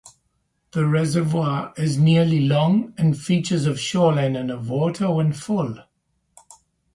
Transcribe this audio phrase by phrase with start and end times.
[0.71, 5.77] The reservoir is nearly long and features of shoreline and of water when full.